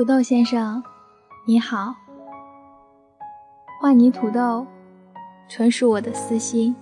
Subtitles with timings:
[0.00, 0.82] 土豆先生，
[1.44, 1.94] 你好。
[3.78, 4.66] 画泥土豆，
[5.46, 6.74] 纯属我的私心。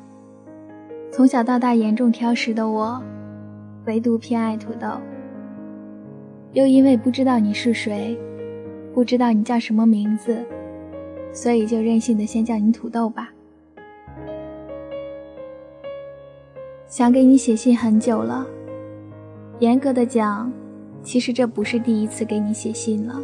[1.11, 3.03] 从小到大严重挑食的我，
[3.87, 5.01] 唯独偏爱土豆。
[6.53, 8.17] 又因为不知道你是谁，
[8.95, 10.39] 不知道你叫什么名字，
[11.33, 13.31] 所以就任性的先叫你土豆吧。
[16.87, 18.47] 想给你写信很久了，
[19.59, 20.53] 严格的讲。
[21.09, 23.19] 其实这不是第一次给你写信了，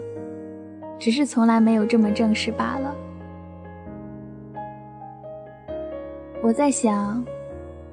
[0.99, 2.97] 只是从来没有这么正式罢了。
[6.43, 7.23] 我在想，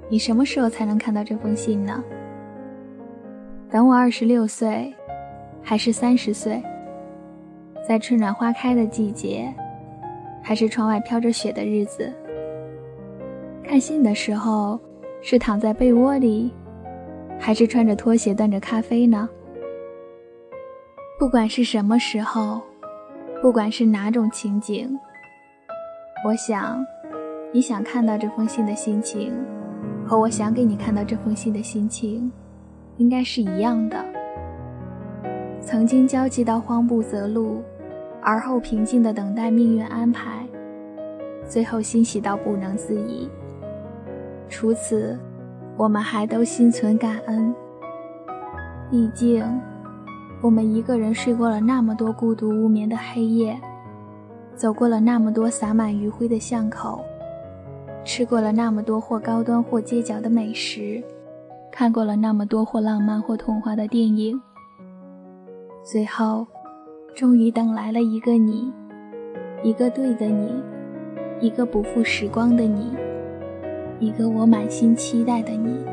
[0.07, 2.01] 你什么时候才能看到这封信呢？
[3.69, 4.95] 等我二十六岁，
[5.61, 6.63] 还是三十岁？
[7.85, 9.53] 在春暖花开的季节，
[10.41, 12.09] 还是窗外飘着雪的日子？
[13.61, 14.79] 看信的时候，
[15.21, 16.49] 是躺在被窝里，
[17.37, 19.27] 还是穿着拖鞋端着咖啡呢？
[21.21, 22.59] 不管是什么时候，
[23.43, 24.99] 不管是哪种情景，
[26.25, 26.83] 我想，
[27.53, 29.31] 你想看到这封信的心情，
[30.03, 32.31] 和我想给你看到这封信的心情，
[32.97, 34.03] 应该是一样的。
[35.61, 37.61] 曾经焦急到慌不择路，
[38.19, 40.43] 而后平静的等待命运安排，
[41.45, 43.29] 最后欣喜到不能自已。
[44.49, 45.15] 除此，
[45.77, 47.53] 我们还都心存感恩。
[48.89, 49.45] 毕竟。
[50.41, 53.55] 我们一个人睡过了那么多孤独无眠的黑夜，
[54.55, 57.05] 走过了那么多洒满余晖的巷口，
[58.03, 60.99] 吃过了那么多或高端或街角的美食，
[61.71, 64.41] 看过了那么多或浪漫或童话的电影，
[65.83, 66.47] 最后，
[67.15, 68.73] 终于等来了一个你，
[69.61, 70.51] 一个对的你，
[71.39, 72.91] 一个不负时光的你，
[73.99, 75.85] 一个我满心期待的你，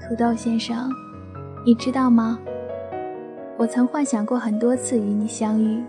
[0.00, 0.88] 土豆先生。
[1.62, 2.38] 你知道吗？
[3.58, 5.84] 我曾幻想过很多次与你相遇，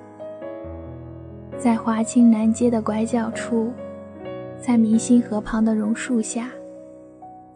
[1.58, 3.72] 在华清南街的拐角处，
[4.60, 6.50] 在明星河旁的榕树下，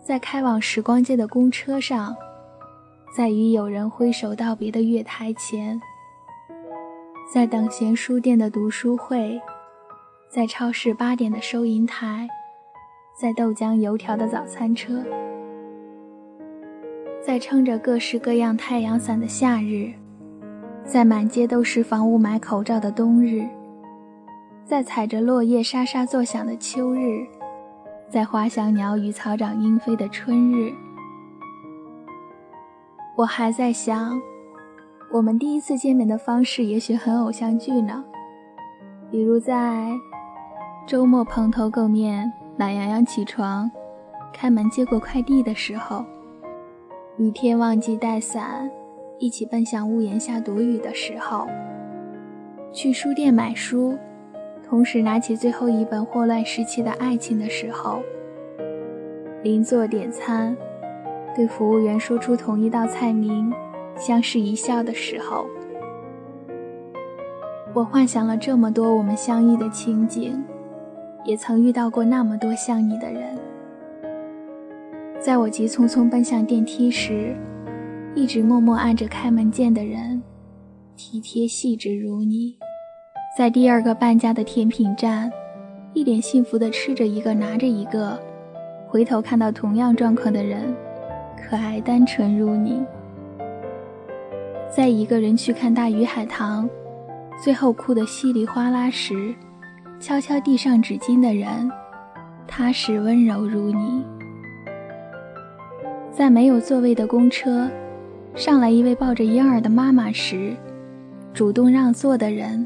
[0.01, 2.16] 在开往时光街的公车上，
[3.13, 5.78] 在与友人挥手道别的月台前，
[7.34, 9.38] 在等闲书店的读书会，
[10.29, 12.29] 在超市八点的收银台，
[13.13, 15.03] 在豆浆油条的早餐车。
[17.25, 19.91] 在撑着各式各样太阳伞的夏日，
[20.84, 23.44] 在满街都是防雾霾口罩的冬日，
[24.63, 27.25] 在踩着落叶沙沙作响的秋日，
[28.08, 30.72] 在花香鸟语草长莺飞的春日，
[33.18, 34.22] 我还在想，
[35.12, 38.03] 我们第一次见面的方式也许很偶像剧呢，
[39.09, 39.90] 比如在
[40.85, 43.68] 周末蓬头垢面、懒洋洋起床，
[44.31, 46.06] 开门接过快递的时候。
[47.18, 48.70] 雨天忘记带伞，
[49.20, 51.48] 一起奔向屋檐下躲雨的时候；
[52.74, 53.98] 去书店买书，
[54.62, 58.02] 同时拿起最后一本霍乱时期的爱情的时候；
[59.44, 60.58] 邻座点餐，
[61.34, 63.50] 对服务员说出同一道菜名，
[63.96, 65.46] 相视一笑的时候，
[67.74, 70.44] 我幻想了这么多我们相遇的情景，
[71.24, 73.38] 也曾遇到过那么多像你的人。
[75.25, 77.36] 在我急匆匆奔向电梯时，
[78.13, 80.22] 一直默默按着开门键的人，
[80.96, 82.56] 体贴细致如你；
[83.35, 85.31] 在第二个半价的甜品站，
[85.96, 88.19] 一脸幸福地吃着一个拿着一个，
[88.88, 90.72] 回头看到同样状况的人，
[91.35, 92.85] 可爱单纯如你；
[94.69, 96.69] 在一个人去看大鱼海棠，
[97.44, 99.34] 最后哭得稀里哗啦时，
[100.00, 101.68] 悄悄递上纸巾的人，
[102.46, 104.06] 踏实温柔如你。
[106.16, 107.70] 在没有座位的公车，
[108.36, 110.56] 上来一位抱着婴儿的妈妈时，
[111.34, 112.66] 主动让座的人，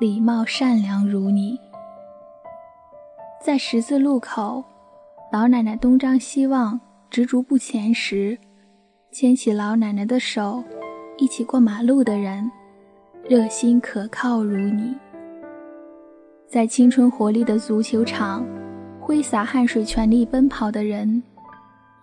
[0.00, 1.60] 礼貌善良如你。
[3.44, 4.64] 在十字路口，
[5.30, 6.80] 老奶奶东张西望，
[7.10, 8.38] 执着不前时，
[9.10, 10.64] 牵起老奶奶的手，
[11.18, 12.50] 一起过马路的人，
[13.28, 14.96] 热心可靠如你。
[16.48, 18.42] 在青春活力的足球场，
[18.98, 21.22] 挥洒汗水全力奔跑的人。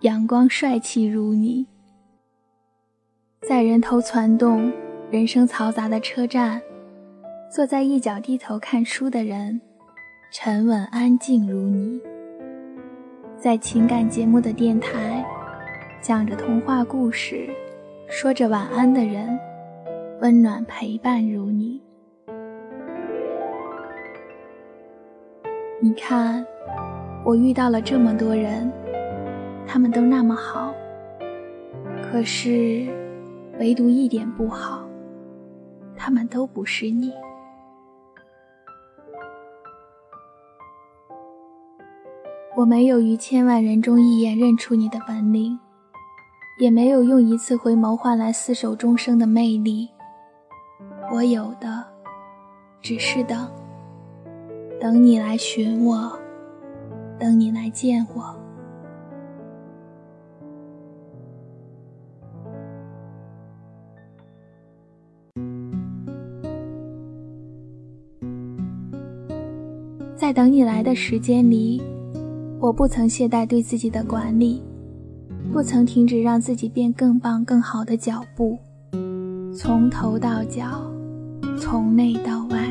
[0.00, 1.66] 阳光帅气如你，
[3.46, 4.72] 在人头攒动、
[5.10, 6.58] 人声嘈杂的车站，
[7.54, 9.60] 坐在一角低头看书的人，
[10.32, 12.00] 沉稳安静如你；
[13.36, 15.22] 在情感节目的电台，
[16.00, 17.50] 讲着童话故事、
[18.08, 19.38] 说着晚安的人，
[20.22, 21.78] 温暖陪伴如你。
[25.78, 26.42] 你看，
[27.22, 28.72] 我遇到了这么多人。
[29.72, 30.74] 他们都那么好，
[32.02, 32.88] 可是
[33.60, 34.84] 唯独一点不好。
[35.96, 37.12] 他们都不是你。
[42.56, 45.56] 我没有于千万人中一眼认出你的本领，
[46.58, 49.88] 也没有用一次回眸换来厮守终生的魅力。
[51.12, 51.84] 我有的，
[52.82, 53.48] 只是等，
[54.80, 56.18] 等你来寻我，
[57.20, 58.39] 等你来见我。
[70.30, 71.82] 在等你来的时间里。
[72.60, 74.62] 我不曾懈怠对自己的管理，
[75.52, 78.56] 不曾停止让自己变更棒、更好的脚步，
[79.52, 80.88] 从头到脚，
[81.58, 82.64] 从内到外。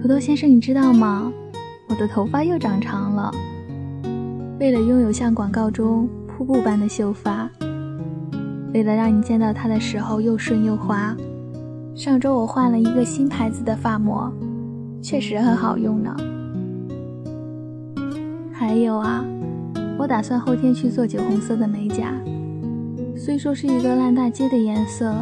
[0.00, 1.32] 土豆先生，你知道吗？
[1.88, 3.32] 我的头发又长长了。
[4.60, 7.50] 为了拥有像广告中瀑布般的秀发，
[8.72, 11.16] 为了让你见到它的时候又顺又滑，
[11.98, 14.32] 上周我换了一个新牌子的发膜。
[15.02, 16.16] 确实很好用呢。
[18.52, 19.24] 还有啊，
[19.98, 22.14] 我打算后天去做酒红色的美甲。
[23.16, 25.12] 虽说是一个烂大街的颜色，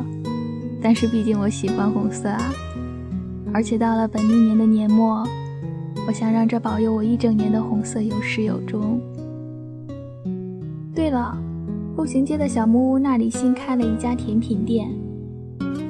[0.82, 2.43] 但是毕竟我喜欢红色啊。
[3.55, 5.26] 而且到了本命年的年末，
[6.06, 9.00] 我想让这保佑我一整年的红色有始有终。
[10.94, 11.38] 对了，
[11.96, 14.90] 步行街的小木屋那里新开了一家甜品店，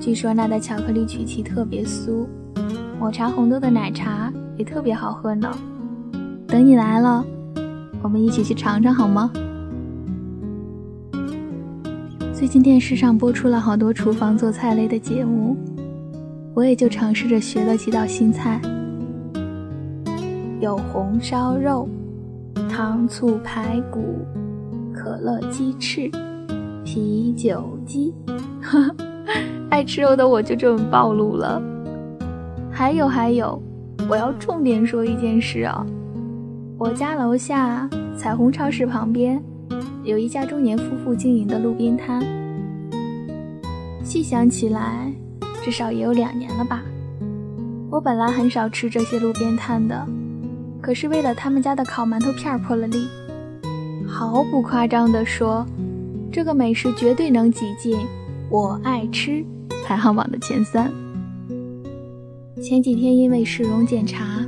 [0.07, 2.25] 据说那的巧克力曲奇特别酥。
[2.97, 5.51] 抹茶红豆的奶茶也特别好喝呢，
[6.47, 7.25] 等你来了，
[8.01, 9.33] 我们一起去尝尝好吗？
[12.33, 15.57] 最近电视上播出了好多厨房做菜类的节目，
[16.55, 18.61] 我也就尝试着学了几道新菜，
[20.61, 21.89] 有红烧肉、
[22.71, 24.25] 糖醋排骨、
[24.95, 26.09] 可乐鸡翅、
[26.85, 28.15] 啤酒鸡，
[28.63, 28.95] 呵
[29.71, 31.61] 爱吃肉的我就这么暴露了。
[32.71, 33.61] 还有还有，
[34.09, 35.85] 我要重点说一件事啊！
[36.79, 39.43] 我家楼下彩虹超市旁边
[40.05, 42.23] 有一家中年夫妇经营的路边摊，
[44.05, 45.11] 细想起来，
[45.63, 46.83] 至少也有两年了吧。
[47.91, 50.07] 我本来很少吃这些路边摊的，
[50.83, 53.07] 可是为了他们家的烤馒头片破了例，
[54.07, 55.65] 毫不夸张地说，
[56.31, 57.99] 这个美食绝对能挤进
[58.51, 59.43] 我爱吃
[59.87, 60.93] 排行榜的前三。
[62.61, 64.45] 前几天因为市容检查，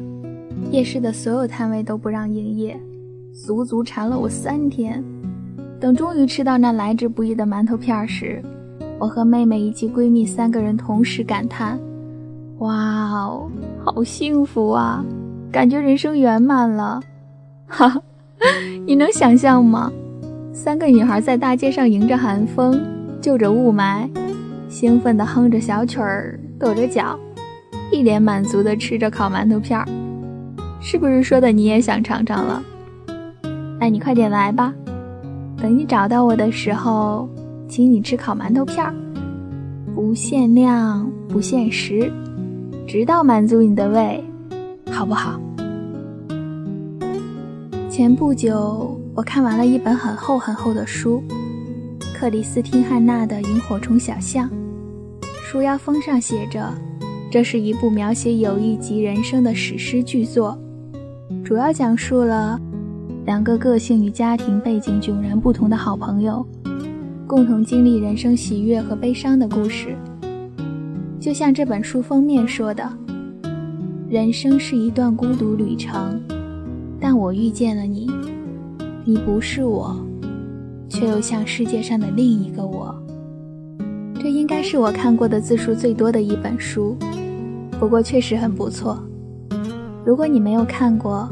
[0.72, 2.76] 夜市的所有摊位都不让营业，
[3.32, 5.02] 足足馋了我三天。
[5.78, 8.42] 等终于吃到那来之不易的馒头片时，
[8.98, 11.78] 我和妹妹以及闺蜜三个人同时感叹
[12.58, 13.48] ：“哇哦，
[13.84, 15.04] 好幸福啊，
[15.52, 17.00] 感觉人生圆满了！”
[17.68, 18.02] 哈，
[18.84, 19.92] 你能想象吗？
[20.52, 22.80] 三个女孩在大街上迎着寒风，
[23.20, 24.08] 就着雾霾，
[24.68, 27.18] 兴奋地哼着小曲儿，跺着脚。
[27.90, 29.88] 一脸满足地吃着烤馒头片儿，
[30.78, 32.62] 是不是说的你也想尝尝了？
[33.80, 34.74] 那你快点来吧，
[35.56, 37.26] 等你找到我的时候，
[37.66, 38.94] 请你吃烤馒头片儿，
[39.94, 42.12] 不限量不限时，
[42.86, 44.22] 直到满足你的胃，
[44.90, 45.40] 好不好？
[47.88, 51.22] 前不久我看完了一本很厚很厚的书，
[52.18, 54.50] 克里斯汀·汉娜的《萤火虫小巷》，
[55.40, 56.68] 书腰封上写着。
[57.30, 60.58] 这是一部描写友谊及人生的史诗巨作，
[61.44, 62.60] 主要讲述了
[63.24, 66.44] 两个个性与家庭背景迥然不同的好朋友，
[67.24, 69.96] 共同经历人生喜悦和悲伤的故事。
[71.20, 72.92] 就像这本书封面说的
[74.10, 76.20] ：“人生是一段孤独旅程，
[76.98, 78.10] 但我遇见了你，
[79.04, 79.96] 你不是我，
[80.88, 82.94] 却又像世界上的另一个我。”
[84.20, 86.96] 这应该是我看过的字数最多的一本书。
[87.78, 88.98] 不过确实很不错。
[90.04, 91.28] 如果你没有看过，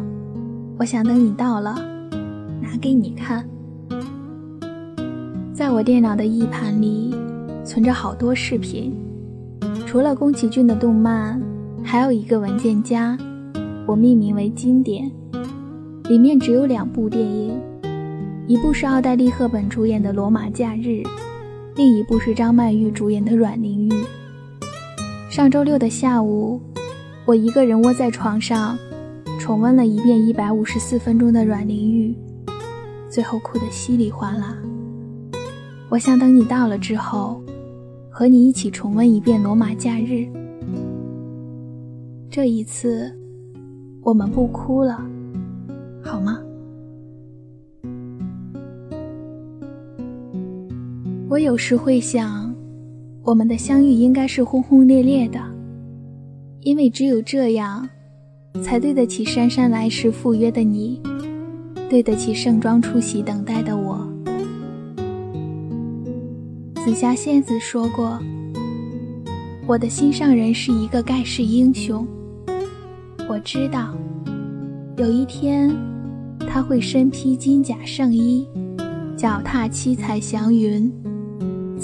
[0.78, 1.74] 我想等你到了，
[2.60, 3.44] 拿给你看。
[5.52, 7.12] 在我电脑的 E 盘里
[7.64, 8.94] 存着好多视频，
[9.86, 11.42] 除了宫崎骏的动漫，
[11.82, 13.18] 还有一个文件夹，
[13.86, 15.10] 我命名为“经典”，
[16.08, 17.58] 里面只有两部电影，
[18.48, 21.02] 一部是奥黛丽·赫本主演的《罗马假日》，
[21.74, 23.90] 另一部是张曼玉主演的《阮玲玉》。
[25.28, 26.60] 上周六的下午，
[27.24, 28.78] 我一个人窝在床上，
[29.40, 32.14] 重温了一遍一百五十四分钟的阮玲玉，
[33.10, 34.56] 最后哭得稀里哗啦。
[35.88, 37.42] 我想等你到了之后，
[38.08, 40.12] 和你一起重温一遍《罗马假日》。
[42.30, 43.12] 这一次，
[44.02, 45.04] 我们不哭了，
[46.00, 46.38] 好吗？
[51.36, 52.50] 我有时会想，
[53.22, 55.38] 我们的相遇应该是轰轰烈烈的，
[56.62, 57.86] 因为只有这样，
[58.62, 60.98] 才对得起姗姗来迟赴约的你，
[61.90, 64.10] 对得起盛装出席等待的我。
[66.76, 68.18] 紫霞仙子说过
[69.68, 72.08] ：“我的心上人是一个盖世英雄。”
[73.28, 73.94] 我知道，
[74.96, 75.70] 有一天
[76.48, 78.48] 他会身披金甲圣衣，
[79.18, 80.90] 脚踏七彩祥云，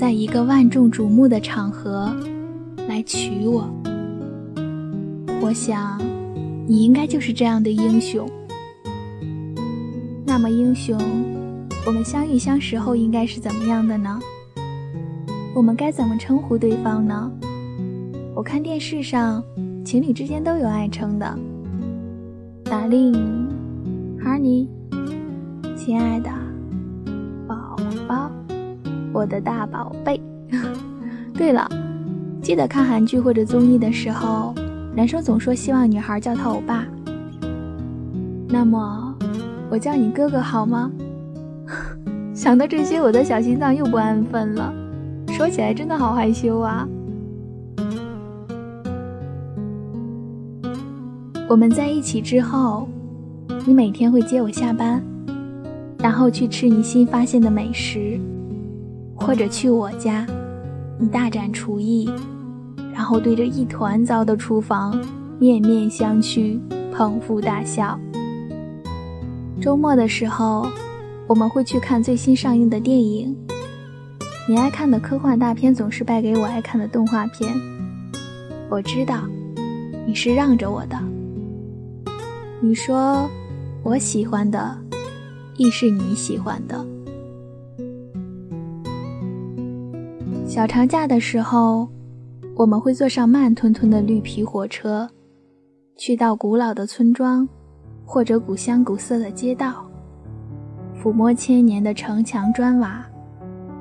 [0.02, 2.12] 在一个万众瞩目的场合
[2.88, 3.72] 来娶我。
[5.40, 5.96] 我想，
[6.66, 8.28] 你应该就是这样的英雄。
[10.26, 10.98] 那么，英雄，
[11.86, 14.18] 我们相遇相识后应该是怎么样的呢？
[15.54, 17.30] 我们该怎么称呼对方呢？
[18.34, 19.40] 我看电视上。
[19.84, 21.38] 情侣之间都有爱称的，
[22.64, 23.14] 达令、
[24.20, 24.68] 哈尼、
[25.76, 26.28] 亲爱的、
[29.12, 30.20] 我的大宝贝。
[31.34, 31.68] 对了，
[32.40, 34.54] 记得看韩剧或者综艺的时候，
[34.94, 36.84] 男生总说希望女孩叫他欧巴。
[38.48, 39.14] 那么，
[39.70, 40.90] 我叫你哥哥好吗？
[42.34, 44.72] 想到这些，我的小心脏又不安分了。
[45.28, 46.86] 说起来真的好害羞啊。
[51.48, 52.88] 我们在一起之后，
[53.66, 55.02] 你每天会接我下班，
[55.98, 58.18] 然后去吃你新发现的美食，
[59.22, 60.26] 或者去我家，
[60.98, 62.10] 你大展厨艺，
[62.92, 65.00] 然后对着一团糟的厨房
[65.38, 66.58] 面面相觑，
[66.92, 67.98] 捧腹大笑。
[69.60, 70.66] 周末的时候，
[71.26, 73.34] 我们会去看最新上映的电影。
[74.48, 77.54] 你爱看的科幻大片总是败给我爱看的动画片。
[78.68, 79.22] 我知道，
[80.04, 80.98] 你是让着我的。
[82.60, 83.30] 你说
[83.84, 84.76] 我喜欢的，
[85.56, 86.84] 亦是你喜欢的。
[90.54, 91.88] 小长假的时候，
[92.54, 95.08] 我们会坐上慢吞吞的绿皮火车，
[95.96, 97.48] 去到古老的村庄，
[98.04, 99.82] 或者古香古色的街道，
[100.94, 103.02] 抚摸千年的城墙砖瓦，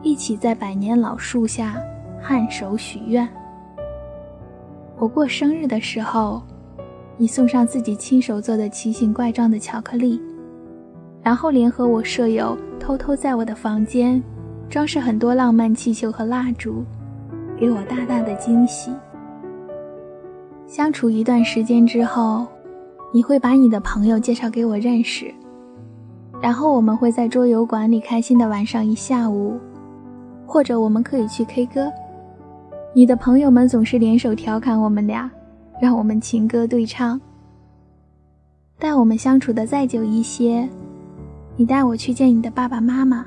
[0.01, 1.75] 一起在百年老树下
[2.24, 3.28] 颔首许愿。
[4.98, 6.42] 我过生日的时候。
[7.18, 10.20] 你送上自己亲手做的奇形怪状的巧克力，
[11.22, 14.24] 然后联合我舍友偷偷在我的房间
[14.72, 16.86] 装饰很多浪漫气球和蜡烛，
[17.60, 18.90] 给我大大的惊喜。
[20.66, 22.48] 相处一段时间之后，
[23.13, 25.30] 你会把你的朋友介绍给我认识，
[26.42, 29.60] 然后我们会在桌游馆里开心的玩上一下午，
[30.46, 31.92] 或者我们可以去 K 歌。
[32.94, 35.30] 你的朋友们总是联手调侃我们俩。
[35.82, 37.20] 让我们情歌对唱。
[38.78, 40.70] 待我们相处的再久一些，
[41.58, 43.25] 你带我去见你的爸爸妈妈。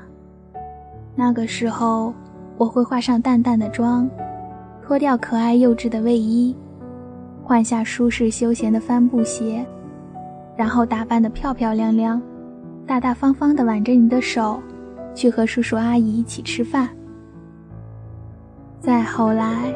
[1.15, 2.13] 那个时候，
[2.57, 4.09] 我会化上淡淡的妆，
[4.81, 6.55] 脱掉可爱幼稚的卫衣，
[7.43, 9.65] 换下舒适休闲的帆布鞋，
[10.55, 12.21] 然后打扮得漂漂亮亮，
[12.85, 14.61] 大大方方地挽着你的手，
[15.13, 16.89] 去和叔叔阿姨一起吃饭。
[18.79, 19.73] 再后来。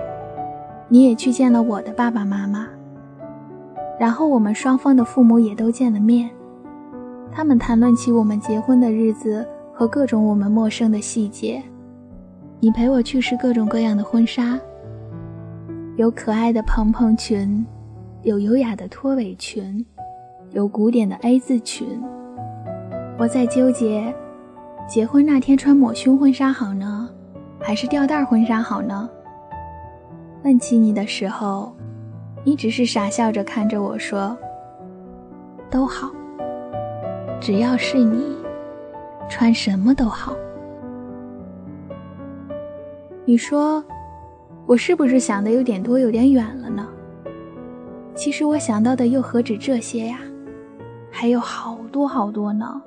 [0.92, 2.68] 你也去见了我的爸爸妈妈，
[4.00, 6.28] 然后我们双方的父母也都见了面，
[7.32, 9.48] 他们谈论起我们结婚的日子
[9.80, 11.64] 和各种我们陌生的细节。
[12.60, 14.60] 你陪我去试各种各样的婚纱，
[15.96, 17.66] 有可爱的蓬蓬裙，
[18.24, 19.86] 有优雅的拖尾裙，
[20.52, 21.88] 有古典的 A 字裙。
[23.18, 24.14] 我在纠结，
[24.86, 27.10] 结婚那天穿抹胸婚纱好呢，
[27.58, 29.10] 还是吊带婚纱好呢？
[30.44, 31.74] 问起你的时候，
[32.44, 34.38] 你只是傻笑着看着我说
[35.72, 36.12] ：“都好，
[37.40, 38.36] 只要是你，
[39.30, 40.36] 穿什么都好。”
[43.24, 43.84] 你说，
[44.66, 46.88] 我是不是想的有点多，有点远了呢？
[48.16, 50.20] 其实我想到的又何止这些呀，
[51.12, 52.82] 还有好多好多呢。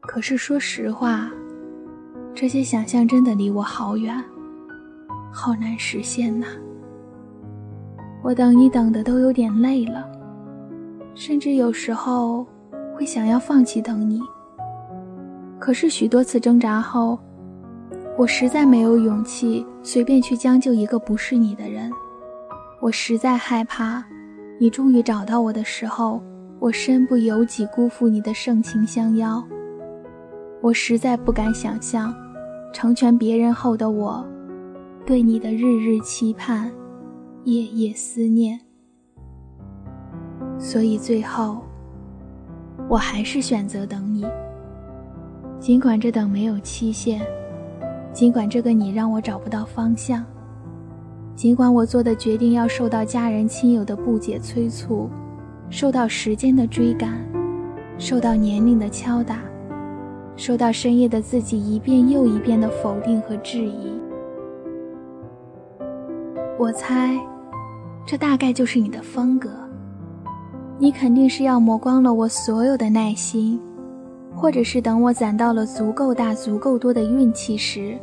[0.00, 1.30] 可是说实话，
[2.34, 4.22] 这些想象真的离我好远。
[5.32, 6.46] 好难实现呐！
[8.22, 10.08] 我等你等的都有点累了，
[11.14, 12.46] 甚至有时候
[12.94, 14.20] 会想要放弃等你。
[15.60, 17.18] 可是许多次挣扎后，
[18.16, 21.92] 我实在没有勇气随便去将就一个不是你的人。
[22.80, 24.02] 我实在害怕，
[24.58, 26.22] 你终于找到我的时候，
[26.58, 29.46] 我身不由己辜负你的盛情相邀。
[30.62, 32.14] 我实在不敢想象，
[32.72, 34.26] 成全别人后的我。
[35.06, 36.70] 对你的日日期盼，
[37.44, 38.58] 夜夜思念，
[40.58, 41.58] 所以最后，
[42.88, 44.24] 我还是选择等你。
[45.60, 47.20] 尽管这等没有期限，
[48.14, 50.24] 尽管这个你让我找不到方向。
[51.36, 55.10] 尽管我做的决定要受到家人亲友的不解催促，
[55.68, 57.12] 受到时间的追赶，
[57.98, 59.40] 受到年龄的敲打，
[60.34, 63.92] 受到深夜的自己一遍又一遍的否定和质疑。
[66.58, 67.18] 我猜，
[68.06, 69.50] 这大概就是你的风格。
[70.78, 73.60] 你肯定是要磨光了我所有的耐心，
[74.40, 77.98] 或者是等我攒到了足够大、足够多的运气时，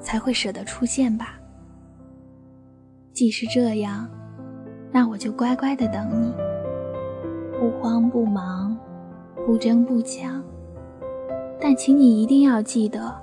[0.00, 1.38] 才会舍得出现吧。
[3.12, 4.08] 既是这样，
[4.90, 6.32] 那我就乖乖的等你，
[7.58, 8.74] 不慌不忙，
[9.44, 10.42] 不争不抢。
[11.60, 13.14] 但请你一定要记得，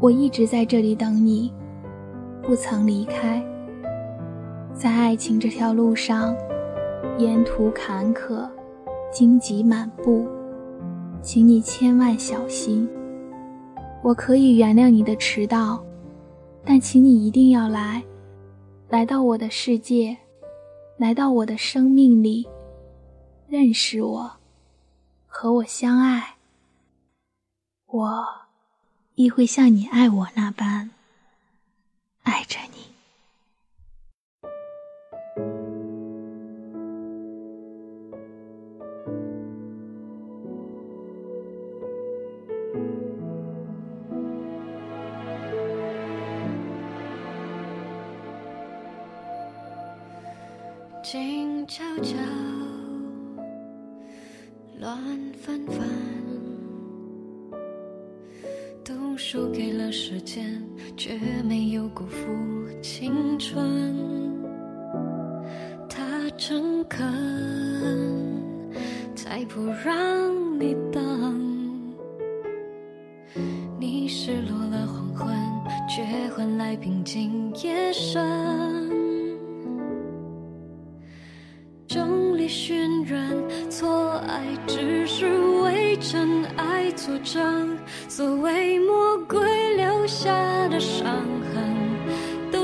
[0.00, 1.50] 我一直在这里等你，
[2.42, 3.42] 不曾离开。
[4.74, 6.36] 在爱情这条路上，
[7.16, 8.46] 沿途坎坷，
[9.10, 10.28] 荆棘满布，
[11.22, 12.88] 请你千万小心。
[14.02, 15.84] 我可以原谅你的迟到，
[16.64, 18.02] 但请你一定要来，
[18.88, 20.16] 来到我的世界，
[20.96, 22.46] 来到我的生命里，
[23.48, 24.30] 认识我，
[25.26, 26.36] 和我相爱。
[27.86, 28.26] 我
[29.16, 30.90] 亦会像你爱我那般
[32.22, 32.77] 爱着你。
[51.10, 52.18] 静悄悄，
[54.78, 54.94] 乱
[55.32, 55.88] 纷纷，
[58.84, 60.62] 都输给了时间，
[60.98, 62.26] 却没有辜负
[62.82, 63.96] 青春。
[65.88, 67.00] 他诚恳，
[69.16, 70.76] 才不让你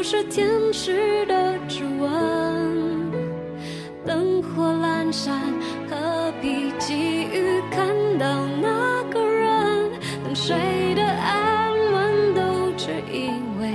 [0.06, 3.10] 是天使的指纹。
[4.04, 5.40] 灯火阑珊，
[5.88, 7.88] 何必急于看
[8.18, 8.26] 到
[8.60, 9.90] 那个人？
[10.22, 13.70] 等谁的安稳，都只因为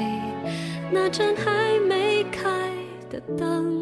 [0.91, 2.47] 那盏还没开
[3.09, 3.78] 的灯。